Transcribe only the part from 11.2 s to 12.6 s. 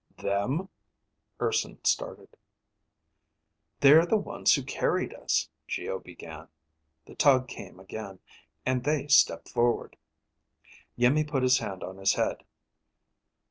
put his hand on his head.